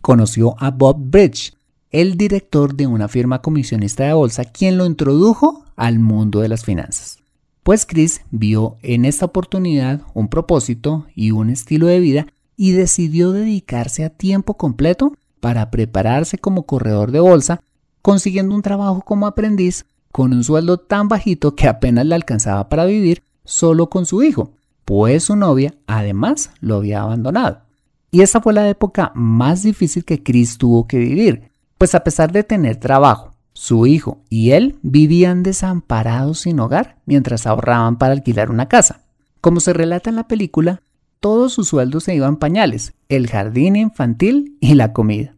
conoció 0.00 0.54
a 0.60 0.70
Bob 0.70 0.98
Bridge, 1.00 1.52
el 1.90 2.16
director 2.16 2.76
de 2.76 2.86
una 2.86 3.08
firma 3.08 3.42
comisionista 3.42 4.04
de 4.04 4.12
bolsa, 4.12 4.44
quien 4.44 4.78
lo 4.78 4.86
introdujo 4.86 5.64
al 5.74 5.98
mundo 5.98 6.40
de 6.40 6.48
las 6.48 6.64
finanzas. 6.64 7.18
Pues 7.64 7.86
Chris 7.86 8.20
vio 8.30 8.76
en 8.82 9.04
esta 9.04 9.24
oportunidad 9.24 10.02
un 10.14 10.28
propósito 10.28 11.06
y 11.16 11.32
un 11.32 11.50
estilo 11.50 11.86
de 11.86 11.98
vida 11.98 12.26
y 12.56 12.70
decidió 12.70 13.32
dedicarse 13.32 14.04
a 14.04 14.10
tiempo 14.10 14.54
completo 14.54 15.16
para 15.40 15.72
prepararse 15.72 16.38
como 16.38 16.66
corredor 16.66 17.10
de 17.10 17.20
bolsa, 17.20 17.62
consiguiendo 18.04 18.54
un 18.54 18.60
trabajo 18.60 19.00
como 19.00 19.26
aprendiz 19.26 19.86
con 20.12 20.34
un 20.34 20.44
sueldo 20.44 20.76
tan 20.76 21.08
bajito 21.08 21.56
que 21.56 21.68
apenas 21.68 22.04
le 22.04 22.14
alcanzaba 22.14 22.68
para 22.68 22.84
vivir 22.84 23.22
solo 23.46 23.88
con 23.88 24.04
su 24.04 24.22
hijo, 24.22 24.52
pues 24.84 25.24
su 25.24 25.36
novia 25.36 25.72
además 25.86 26.50
lo 26.60 26.76
había 26.76 27.00
abandonado. 27.00 27.62
Y 28.10 28.20
esa 28.20 28.42
fue 28.42 28.52
la 28.52 28.68
época 28.68 29.10
más 29.14 29.62
difícil 29.62 30.04
que 30.04 30.22
Chris 30.22 30.58
tuvo 30.58 30.86
que 30.86 30.98
vivir, 30.98 31.50
pues 31.78 31.94
a 31.94 32.04
pesar 32.04 32.30
de 32.30 32.44
tener 32.44 32.76
trabajo, 32.76 33.32
su 33.54 33.86
hijo 33.86 34.18
y 34.28 34.50
él 34.50 34.78
vivían 34.82 35.42
desamparados 35.42 36.40
sin 36.40 36.60
hogar 36.60 36.98
mientras 37.06 37.46
ahorraban 37.46 37.96
para 37.96 38.12
alquilar 38.12 38.50
una 38.50 38.68
casa. 38.68 39.00
Como 39.40 39.60
se 39.60 39.72
relata 39.72 40.10
en 40.10 40.16
la 40.16 40.28
película, 40.28 40.82
todos 41.20 41.54
sus 41.54 41.68
sueldos 41.68 42.04
se 42.04 42.14
iban 42.14 42.36
pañales, 42.36 42.92
el 43.08 43.28
jardín 43.28 43.76
infantil 43.76 44.58
y 44.60 44.74
la 44.74 44.92
comida. 44.92 45.33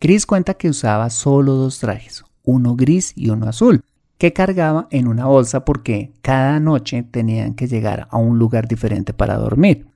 Chris 0.00 0.26
cuenta 0.26 0.54
que 0.54 0.68
usaba 0.68 1.10
solo 1.10 1.54
dos 1.54 1.80
trajes, 1.80 2.24
uno 2.44 2.76
gris 2.76 3.12
y 3.16 3.30
uno 3.30 3.48
azul, 3.48 3.82
que 4.16 4.32
cargaba 4.32 4.86
en 4.90 5.08
una 5.08 5.26
bolsa 5.26 5.64
porque 5.64 6.12
cada 6.22 6.60
noche 6.60 7.02
tenían 7.02 7.54
que 7.54 7.66
llegar 7.66 8.06
a 8.10 8.18
un 8.18 8.38
lugar 8.38 8.68
diferente 8.68 9.12
para 9.12 9.36
dormir. 9.36 9.86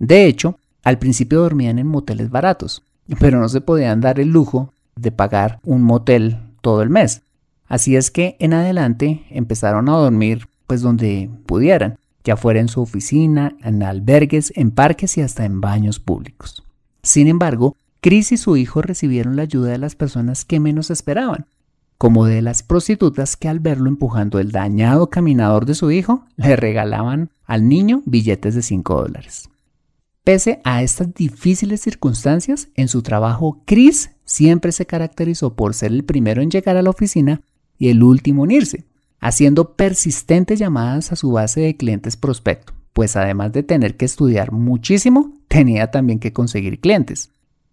De 0.00 0.26
hecho, 0.26 0.58
al 0.82 0.98
principio 0.98 1.42
dormían 1.42 1.78
en 1.78 1.86
moteles 1.86 2.30
baratos, 2.30 2.82
pero 3.20 3.38
no 3.38 3.48
se 3.48 3.60
podían 3.60 4.00
dar 4.00 4.18
el 4.18 4.28
lujo 4.28 4.72
de 4.96 5.12
pagar 5.12 5.60
un 5.64 5.82
motel 5.82 6.38
todo 6.60 6.82
el 6.82 6.90
mes. 6.90 7.22
Así 7.68 7.94
es 7.94 8.10
que 8.10 8.36
en 8.40 8.54
adelante 8.54 9.24
empezaron 9.30 9.88
a 9.88 9.92
dormir 9.92 10.48
pues 10.66 10.82
donde 10.82 11.30
pudieran 11.46 11.98
ya 12.24 12.36
fuera 12.36 12.60
en 12.60 12.68
su 12.68 12.80
oficina, 12.80 13.56
en 13.62 13.82
albergues, 13.82 14.52
en 14.56 14.70
parques 14.72 15.18
y 15.18 15.22
hasta 15.22 15.44
en 15.44 15.60
baños 15.60 15.98
públicos. 15.98 16.64
Sin 17.02 17.26
embargo, 17.26 17.76
Chris 18.02 18.32
y 18.32 18.36
su 18.36 18.56
hijo 18.56 18.82
recibieron 18.82 19.36
la 19.36 19.42
ayuda 19.42 19.70
de 19.70 19.78
las 19.78 19.94
personas 19.94 20.44
que 20.44 20.58
menos 20.58 20.90
esperaban, 20.90 21.46
como 21.98 22.26
de 22.26 22.42
las 22.42 22.64
prostitutas 22.64 23.36
que 23.36 23.46
al 23.46 23.60
verlo 23.60 23.88
empujando 23.88 24.40
el 24.40 24.50
dañado 24.50 25.08
caminador 25.08 25.66
de 25.66 25.76
su 25.76 25.92
hijo, 25.92 26.24
le 26.34 26.56
regalaban 26.56 27.30
al 27.44 27.68
niño 27.68 28.02
billetes 28.04 28.56
de 28.56 28.62
5 28.62 29.02
dólares. 29.02 29.48
Pese 30.24 30.60
a 30.64 30.82
estas 30.82 31.14
difíciles 31.14 31.80
circunstancias, 31.80 32.70
en 32.74 32.88
su 32.88 33.02
trabajo, 33.02 33.62
Chris 33.66 34.10
siempre 34.24 34.72
se 34.72 34.84
caracterizó 34.84 35.54
por 35.54 35.72
ser 35.72 35.92
el 35.92 36.04
primero 36.04 36.42
en 36.42 36.50
llegar 36.50 36.76
a 36.76 36.82
la 36.82 36.90
oficina 36.90 37.42
y 37.78 37.90
el 37.90 38.02
último 38.02 38.44
en 38.44 38.50
irse, 38.50 38.84
haciendo 39.20 39.76
persistentes 39.76 40.58
llamadas 40.58 41.12
a 41.12 41.16
su 41.16 41.30
base 41.30 41.60
de 41.60 41.76
clientes 41.76 42.16
prospecto, 42.16 42.72
pues 42.94 43.14
además 43.14 43.52
de 43.52 43.62
tener 43.62 43.96
que 43.96 44.06
estudiar 44.06 44.50
muchísimo, 44.50 45.32
tenía 45.46 45.92
también 45.92 46.18
que 46.18 46.32
conseguir 46.32 46.80
clientes. 46.80 47.30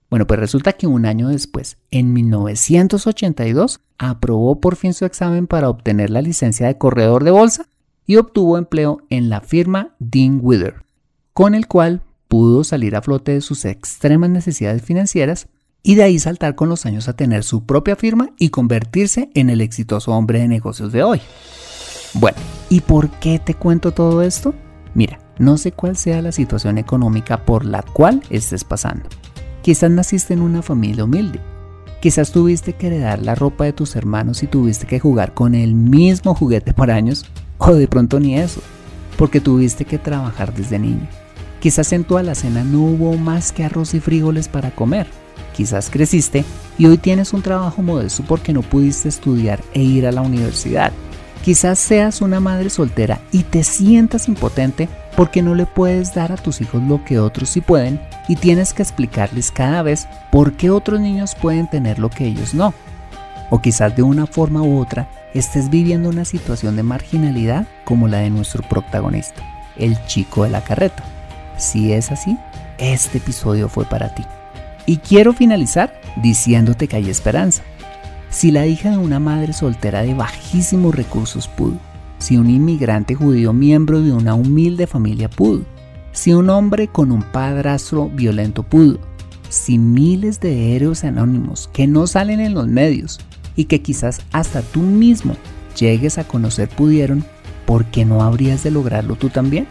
Bueno, 0.10 0.26
pues 0.26 0.40
resulta 0.40 0.74
que 0.74 0.88
un 0.88 1.06
año 1.06 1.30
después, 1.30 1.78
en 1.92 2.14
1982, 2.14 3.80
aprobó 3.98 4.60
por 4.60 4.76
fin 4.76 4.94
su 4.94 5.06
examen 5.06 5.46
para 5.46 5.70
obtener 5.70 6.10
la 6.10 6.22
licencia 6.22 6.68
de 6.68 6.78
corredor 6.78 7.24
de 7.24 7.32
bolsa 7.32 7.68
y 8.08 8.16
obtuvo 8.16 8.58
empleo 8.58 9.02
en 9.12 9.30
la 9.30 9.42
firma 9.42 9.96
Dean 10.00 10.40
Wither, 10.42 10.84
con 11.34 11.54
el 11.54 11.68
cual 11.68 12.02
pudo 12.28 12.64
salir 12.64 12.96
a 12.96 13.04
flote 13.04 13.34
de 13.34 13.42
sus 13.42 13.66
extremas 13.66 14.32
necesidades 14.32 14.82
financieras 14.82 15.48
y 15.84 15.96
de 15.96 16.04
ahí 16.04 16.18
saltar 16.18 16.56
con 16.56 16.70
los 16.70 16.88
años 16.88 17.08
a 17.08 17.16
tener 17.16 17.44
su 17.44 17.66
propia 17.66 17.96
firma 17.96 18.32
y 18.40 18.50
convertirse 18.50 19.30
en 19.36 19.50
el 19.50 19.62
exitoso 19.62 20.12
hombre 20.12 20.40
de 20.40 20.48
negocios 20.48 20.92
de 20.92 21.04
hoy. 21.04 21.22
Bueno, 22.16 22.38
¿y 22.70 22.82
por 22.82 23.12
qué 23.12 23.38
te 23.38 23.54
cuento 23.54 23.92
todo 23.92 24.24
esto? 24.24 24.56
Mira, 24.96 25.20
no 25.38 25.58
sé 25.58 25.72
cuál 25.72 25.96
sea 25.96 26.22
la 26.24 26.32
situación 26.32 26.80
económica 26.80 27.46
por 27.46 27.64
la 27.64 27.84
cual 27.84 28.24
estés 28.30 28.64
pasando. 28.64 29.08
Quizás 29.62 29.92
naciste 29.92 30.34
en 30.34 30.42
una 30.42 30.62
familia 30.62 31.04
humilde. 31.04 31.40
Quizás 32.02 32.32
tuviste 32.32 32.74
que 32.74 32.88
heredar 32.88 33.22
la 33.22 33.36
ropa 33.36 33.66
de 33.66 33.74
tus 33.74 33.96
hermanos 33.96 34.42
y 34.42 34.48
tuviste 34.48 34.88
que 34.88 35.00
jugar 35.00 35.34
con 35.34 35.54
el 35.54 35.76
mismo 35.76 36.34
juguete 36.34 36.74
por 36.74 36.92
años. 36.92 37.26
O 37.58 37.74
de 37.74 37.90
pronto 37.90 38.22
ni 38.22 38.36
eso, 38.40 38.62
porque 39.18 39.42
tuviste 39.42 39.84
que 39.84 39.98
trabajar 39.98 40.54
desde 40.54 40.80
niño. 40.80 41.08
Quizás 41.60 41.92
en 41.92 42.06
tu 42.06 42.18
alacena 42.18 42.64
no 42.64 42.80
hubo 42.80 43.18
más 43.18 43.52
que 43.52 43.66
arroz 43.66 43.94
y 43.94 44.00
frijoles 44.00 44.48
para 44.48 44.72
comer. 44.72 45.08
Quizás 45.54 45.90
creciste 45.90 46.46
y 46.78 46.86
hoy 46.86 46.98
tienes 46.98 47.34
un 47.34 47.42
trabajo 47.42 47.82
modesto 47.82 48.24
porque 48.26 48.54
no 48.54 48.62
pudiste 48.62 49.10
estudiar 49.10 49.62
e 49.74 49.84
ir 49.84 50.08
a 50.08 50.14
la 50.14 50.22
universidad. 50.22 50.94
Quizás 51.44 51.80
seas 51.80 52.22
una 52.22 52.40
madre 52.40 52.70
soltera 52.70 53.20
y 53.34 53.44
te 53.44 53.66
sientas 53.66 54.30
impotente 54.30 54.88
porque 55.18 55.42
no 55.42 55.54
le 55.54 55.66
puedes 55.66 56.14
dar 56.14 56.32
a 56.32 56.38
tus 56.38 56.62
hijos 56.62 56.82
lo 56.84 57.04
que 57.04 57.20
otros 57.20 57.50
sí 57.50 57.60
pueden 57.60 58.00
y 58.30 58.36
tienes 58.36 58.74
que 58.74 58.84
explicarles 58.84 59.52
cada 59.52 59.82
vez 59.82 60.08
por 60.32 60.54
qué 60.54 60.70
otros 60.70 61.02
niños 61.02 61.36
pueden 61.36 61.68
tener 61.68 61.98
lo 61.98 62.10
que 62.10 62.26
ellos 62.26 62.54
no. 62.54 62.74
O 63.50 63.60
quizás 63.60 63.96
de 63.96 64.04
una 64.04 64.28
forma 64.28 64.62
u 64.62 64.80
otra 64.80 65.10
estés 65.34 65.70
viviendo 65.70 66.10
una 66.10 66.24
situación 66.24 66.76
de 66.76 66.84
marginalidad 66.84 67.68
como 67.84 68.08
la 68.08 68.20
de 68.20 68.30
nuestro 68.30 68.62
protagonista, 68.62 69.42
el 69.78 69.98
chico 70.06 70.44
de 70.44 70.52
la 70.52 70.64
carreta. 70.64 71.04
Si 71.58 71.92
es 71.92 72.12
así, 72.12 72.38
este 72.78 73.18
episodio 73.18 73.68
fue 73.68 73.86
para 73.86 74.14
ti. 74.14 74.24
Y 74.86 74.98
quiero 74.98 75.34
finalizar 75.34 76.00
diciéndote 76.22 76.88
que 76.88 76.98
hay 76.98 77.10
esperanza. 77.10 77.64
Si 78.30 78.52
la 78.52 78.68
hija 78.68 78.92
de 78.92 78.98
una 78.98 79.20
madre 79.20 79.54
soltera 79.54 80.04
de 80.04 80.14
bajísimos 80.14 80.94
recursos 80.94 81.48
pudo, 81.48 81.78
si 82.20 82.38
un 82.38 82.52
inmigrante 82.52 83.16
judío 83.16 83.54
miembro 83.54 84.02
de 84.02 84.12
una 84.12 84.36
humilde 84.36 84.86
familia 84.86 85.30
pudo, 85.30 85.66
si 86.20 86.34
un 86.34 86.50
hombre 86.50 86.90
con 86.90 87.14
un 87.14 87.24
padrastro 87.24 88.10
violento 88.10 88.64
pudo, 88.64 89.00
si 89.48 89.78
miles 89.78 90.42
de 90.42 90.76
héroes 90.76 91.06
anónimos 91.06 91.70
que 91.72 91.88
no 91.88 92.08
salen 92.08 92.42
en 92.42 92.54
los 92.54 92.68
medios 92.68 93.22
y 93.56 93.66
que 93.66 93.82
quizás 93.82 94.20
hasta 94.34 94.62
tú 94.62 94.82
mismo 94.82 95.38
llegues 95.80 96.18
a 96.18 96.26
conocer 96.26 96.68
pudieron, 96.68 97.24
¿por 97.66 97.86
qué 97.86 98.04
no 98.04 98.22
habrías 98.22 98.64
de 98.64 98.72
lograrlo 98.72 99.16
tú 99.16 99.30
también? 99.30 99.66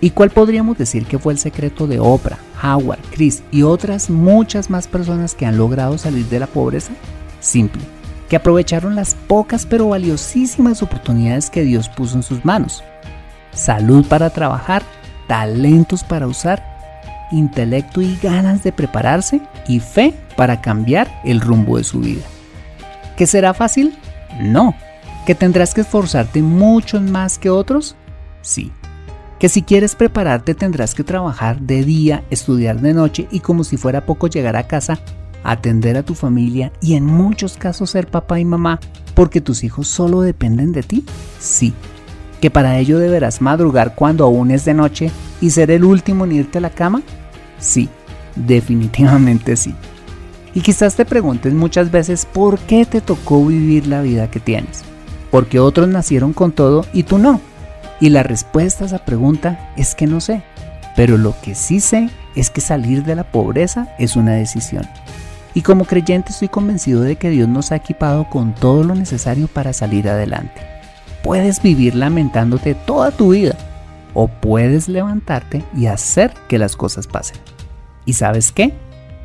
¿Y 0.00 0.10
cuál 0.10 0.30
podríamos 0.30 0.76
decir 0.76 1.06
que 1.06 1.20
fue 1.20 1.32
el 1.32 1.38
secreto 1.38 1.86
de 1.86 2.00
Oprah, 2.00 2.40
Howard, 2.60 2.98
Chris 3.12 3.44
y 3.52 3.62
otras 3.62 4.10
muchas 4.10 4.70
más 4.70 4.88
personas 4.88 5.36
que 5.36 5.46
han 5.46 5.58
logrado 5.58 5.96
salir 5.96 6.26
de 6.26 6.40
la 6.40 6.48
pobreza? 6.48 6.90
Simple 7.38 7.82
que 8.28 8.34
aprovecharon 8.34 8.96
las 8.96 9.14
pocas 9.14 9.64
pero 9.64 9.90
valiosísimas 9.90 10.82
oportunidades 10.82 11.50
que 11.50 11.62
Dios 11.62 11.88
puso 11.88 12.16
en 12.16 12.24
sus 12.24 12.44
manos. 12.44 12.82
Salud 13.52 14.04
para 14.06 14.30
trabajar, 14.30 14.82
talentos 15.28 16.02
para 16.02 16.26
usar, 16.26 17.28
intelecto 17.30 18.02
y 18.02 18.16
ganas 18.16 18.64
de 18.64 18.72
prepararse 18.72 19.40
y 19.68 19.78
fe 19.78 20.14
para 20.36 20.60
cambiar 20.60 21.20
el 21.24 21.40
rumbo 21.40 21.78
de 21.78 21.84
su 21.84 22.00
vida. 22.00 22.24
¿Que 23.16 23.26
será 23.26 23.54
fácil? 23.54 23.96
No. 24.40 24.74
¿Que 25.26 25.34
tendrás 25.34 25.74
que 25.74 25.82
esforzarte 25.82 26.42
mucho 26.42 27.00
más 27.00 27.38
que 27.38 27.50
otros? 27.50 27.94
Sí. 28.40 28.72
Que 29.38 29.48
si 29.48 29.62
quieres 29.62 29.94
prepararte 29.94 30.54
tendrás 30.54 30.94
que 30.94 31.04
trabajar 31.04 31.60
de 31.60 31.84
día, 31.84 32.24
estudiar 32.30 32.80
de 32.80 32.94
noche 32.94 33.28
y 33.30 33.40
como 33.40 33.62
si 33.62 33.76
fuera 33.76 34.06
poco 34.06 34.26
llegar 34.26 34.56
a 34.56 34.66
casa 34.66 34.98
atender 35.44 35.96
a 35.96 36.02
tu 36.02 36.14
familia 36.14 36.72
y 36.80 36.94
en 36.94 37.04
muchos 37.06 37.56
casos 37.56 37.90
ser 37.90 38.08
papá 38.08 38.40
y 38.40 38.44
mamá 38.44 38.80
porque 39.14 39.40
tus 39.40 39.64
hijos 39.64 39.88
solo 39.88 40.20
dependen 40.20 40.72
de 40.72 40.82
ti? 40.82 41.04
Sí. 41.38 41.74
¿Que 42.40 42.50
para 42.50 42.78
ello 42.78 42.98
deberás 42.98 43.40
madrugar 43.40 43.94
cuando 43.94 44.24
aún 44.24 44.50
es 44.50 44.64
de 44.64 44.74
noche 44.74 45.10
y 45.40 45.50
ser 45.50 45.70
el 45.70 45.84
último 45.84 46.24
en 46.24 46.32
irte 46.32 46.58
a 46.58 46.60
la 46.60 46.70
cama? 46.70 47.02
Sí, 47.58 47.88
definitivamente 48.36 49.56
sí. 49.56 49.74
Y 50.54 50.60
quizás 50.60 50.94
te 50.94 51.04
preguntes 51.04 51.52
muchas 51.52 51.90
veces 51.90 52.26
por 52.26 52.58
qué 52.58 52.86
te 52.86 53.00
tocó 53.00 53.44
vivir 53.44 53.86
la 53.86 54.02
vida 54.02 54.30
que 54.30 54.40
tienes. 54.40 54.82
Porque 55.30 55.60
otros 55.60 55.88
nacieron 55.88 56.32
con 56.32 56.52
todo 56.52 56.86
y 56.92 57.02
tú 57.02 57.18
no. 57.18 57.40
Y 58.00 58.10
la 58.10 58.22
respuesta 58.22 58.84
a 58.84 58.86
esa 58.86 59.04
pregunta 59.04 59.72
es 59.76 59.94
que 59.94 60.06
no 60.06 60.20
sé. 60.20 60.42
Pero 60.96 61.18
lo 61.18 61.34
que 61.42 61.54
sí 61.54 61.80
sé 61.80 62.08
es 62.34 62.50
que 62.50 62.60
salir 62.60 63.04
de 63.04 63.14
la 63.14 63.24
pobreza 63.24 63.94
es 63.98 64.16
una 64.16 64.32
decisión. 64.32 64.86
Y 65.54 65.62
como 65.62 65.84
creyente 65.84 66.30
estoy 66.30 66.48
convencido 66.48 67.02
de 67.02 67.16
que 67.16 67.30
Dios 67.30 67.48
nos 67.48 67.72
ha 67.72 67.76
equipado 67.76 68.28
con 68.30 68.54
todo 68.54 68.84
lo 68.84 68.94
necesario 68.94 69.48
para 69.48 69.72
salir 69.72 70.08
adelante. 70.08 70.77
Puedes 71.28 71.60
vivir 71.60 71.94
lamentándote 71.94 72.74
toda 72.74 73.10
tu 73.10 73.32
vida 73.32 73.54
o 74.14 74.28
puedes 74.28 74.88
levantarte 74.88 75.62
y 75.76 75.84
hacer 75.84 76.32
que 76.48 76.56
las 76.56 76.74
cosas 76.74 77.06
pasen. 77.06 77.36
¿Y 78.06 78.14
sabes 78.14 78.50
qué? 78.50 78.72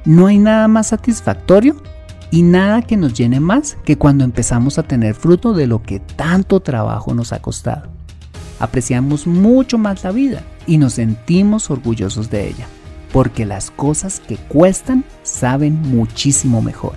No 0.03 0.27
hay 0.27 0.37
nada 0.37 0.67
más 0.67 0.87
satisfactorio 0.87 1.77
y 2.29 2.41
nada 2.41 2.81
que 2.81 2.97
nos 2.97 3.13
llene 3.13 3.39
más 3.39 3.77
que 3.85 3.97
cuando 3.97 4.25
empezamos 4.25 4.77
a 4.77 4.83
tener 4.83 5.15
fruto 5.15 5.53
de 5.53 5.65
lo 5.65 5.81
que 5.81 6.01
tanto 6.01 6.59
trabajo 6.59 7.13
nos 7.13 7.31
ha 7.31 7.41
costado. 7.41 7.83
Apreciamos 8.59 9.25
mucho 9.25 9.77
más 9.77 10.03
la 10.03 10.11
vida 10.11 10.43
y 10.67 10.79
nos 10.79 10.95
sentimos 10.95 11.71
orgullosos 11.71 12.29
de 12.29 12.49
ella 12.49 12.67
porque 13.13 13.45
las 13.45 13.71
cosas 13.71 14.19
que 14.19 14.35
cuestan 14.35 15.05
saben 15.23 15.81
muchísimo 15.83 16.61
mejor. 16.61 16.95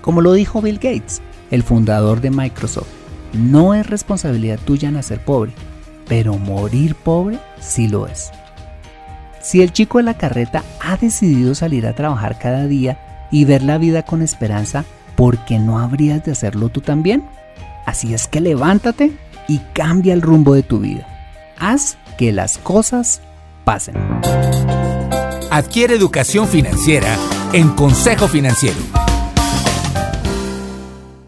Como 0.00 0.20
lo 0.20 0.32
dijo 0.32 0.60
Bill 0.60 0.78
Gates, 0.78 1.22
el 1.52 1.62
fundador 1.62 2.20
de 2.20 2.32
Microsoft, 2.32 2.88
no 3.32 3.74
es 3.74 3.86
responsabilidad 3.86 4.58
tuya 4.64 4.90
nacer 4.90 5.20
pobre, 5.20 5.52
pero 6.08 6.38
morir 6.38 6.94
pobre 6.94 7.38
sí 7.60 7.88
lo 7.88 8.06
es. 8.06 8.30
Si 9.42 9.62
el 9.62 9.72
chico 9.72 9.98
de 9.98 10.04
la 10.04 10.14
carreta 10.14 10.64
ha 10.80 10.96
decidido 10.96 11.54
salir 11.54 11.86
a 11.86 11.94
trabajar 11.94 12.38
cada 12.38 12.66
día 12.66 13.28
y 13.30 13.44
ver 13.44 13.62
la 13.62 13.78
vida 13.78 14.02
con 14.02 14.22
esperanza, 14.22 14.84
¿por 15.14 15.38
qué 15.44 15.58
no 15.58 15.78
habrías 15.78 16.24
de 16.24 16.32
hacerlo 16.32 16.68
tú 16.68 16.80
también? 16.80 17.24
Así 17.84 18.12
es 18.12 18.26
que 18.26 18.40
levántate 18.40 19.12
y 19.46 19.58
cambia 19.72 20.14
el 20.14 20.22
rumbo 20.22 20.54
de 20.54 20.62
tu 20.62 20.80
vida. 20.80 21.06
Haz 21.58 21.96
que 22.18 22.32
las 22.32 22.58
cosas 22.58 23.22
pasen. 23.64 23.94
Adquiere 25.50 25.94
educación 25.94 26.48
financiera 26.48 27.16
en 27.52 27.68
Consejo 27.70 28.28
Financiero. 28.28 28.95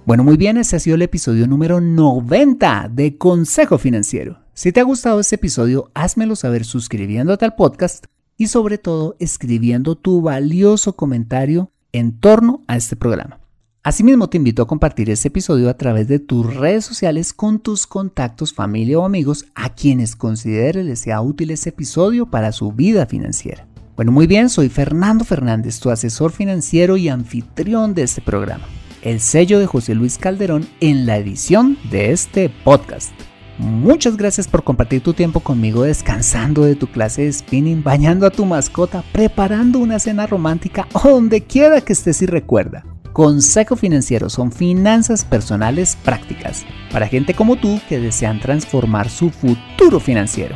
Bueno, 0.09 0.25
muy 0.25 0.39
bien, 0.39 0.57
ese 0.57 0.75
ha 0.75 0.79
sido 0.79 0.95
el 0.95 1.03
episodio 1.03 1.47
número 1.47 1.83
90 1.83 2.89
de 2.91 3.19
Consejo 3.19 3.77
Financiero. 3.77 4.39
Si 4.55 4.73
te 4.73 4.81
ha 4.81 4.83
gustado 4.83 5.21
este 5.21 5.35
episodio, 5.35 5.91
házmelo 5.93 6.35
saber 6.35 6.65
suscribiéndote 6.65 7.45
al 7.45 7.55
podcast 7.55 8.07
y 8.39 8.47
sobre 8.47 8.79
todo 8.79 9.17
escribiendo 9.19 9.97
tu 9.97 10.23
valioso 10.23 10.95
comentario 10.97 11.73
en 11.93 12.19
torno 12.19 12.63
a 12.69 12.79
este 12.79 12.97
programa. 12.97 13.39
Asimismo, 13.83 14.31
te 14.31 14.39
invito 14.39 14.63
a 14.63 14.67
compartir 14.67 15.11
este 15.11 15.29
episodio 15.29 15.69
a 15.69 15.77
través 15.77 16.09
de 16.09 16.21
tus 16.21 16.57
redes 16.57 16.87
sociales 16.87 17.35
con 17.35 17.59
tus 17.59 17.87
contactos, 17.87 18.55
familia 18.55 19.01
o 19.01 19.05
amigos 19.05 19.45
a 19.55 19.75
quienes 19.75 20.17
consideres 20.17 20.87
les 20.87 21.01
sea 21.01 21.21
útil 21.21 21.51
este 21.51 21.69
episodio 21.69 22.31
para 22.31 22.53
su 22.53 22.73
vida 22.73 23.05
financiera. 23.05 23.69
Bueno, 23.95 24.11
muy 24.11 24.27
bien, 24.27 24.49
soy 24.49 24.71
Fernando 24.71 25.27
Fernández, 25.27 25.79
tu 25.79 25.91
asesor 25.91 26.33
financiero 26.33 26.97
y 26.97 27.11
anfitrión 27.11 27.93
de 27.93 28.05
este 28.05 28.23
programa. 28.23 28.65
El 29.03 29.21
sello 29.21 29.59
de 29.59 29.67
José 29.67 29.95
Luis 29.95 30.19
Calderón 30.19 30.67
en 30.81 31.07
la 31.07 31.17
edición 31.17 31.79
de 31.91 32.13
este 32.13 32.49
podcast. 32.49 33.13
Muchas 33.59 34.17
gracias 34.17 34.47
por 34.47 34.63
compartir 34.65 35.03
tu 35.03 35.15
tiempo 35.15 35.41
conmigo 35.41 35.83
descansando 35.83 36.65
de 36.65 36.77
tu 36.77 36.87
clase 36.87 37.23
de 37.23 37.33
spinning, 37.33 37.83
bañando 37.83 38.27
a 38.27 38.31
tu 38.31 38.45
mascota, 38.45 39.03
preparando 39.13 39.79
una 39.79 39.99
cena 39.99 40.27
romántica 40.27 40.87
o 40.93 41.09
donde 41.09 41.43
quiera 41.43 41.81
que 41.81 41.93
estés 41.93 42.23
y 42.23 42.27
recuerda. 42.27 42.85
Consejo 43.13 43.75
Financiero 43.75 44.31
son 44.31 44.53
finanzas 44.53 45.25
personales 45.25 45.97
prácticas 46.05 46.65
para 46.93 47.09
gente 47.09 47.35
como 47.35 47.57
tú 47.57 47.81
que 47.89 47.99
desean 47.99 48.41
transformar 48.41 49.11
su 49.11 49.31
futuro 49.31 49.99
financiero 49.99 50.55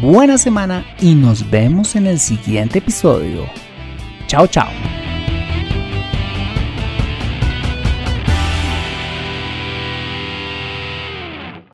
buena 0.00 0.38
semana 0.38 0.84
y 1.00 1.14
nos 1.14 1.48
vemos 1.50 1.96
en 1.96 2.06
el 2.06 2.18
siguiente 2.18 2.78
episodio. 2.78 3.44
Chao, 4.26 4.46
chao. 4.46 5.11